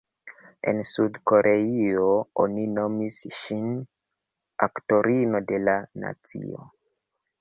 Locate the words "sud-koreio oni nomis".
0.91-3.19